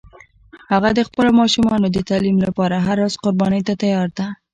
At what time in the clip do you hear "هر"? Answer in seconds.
2.85-2.97